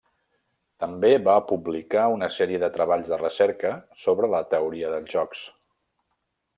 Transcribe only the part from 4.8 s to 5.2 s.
dels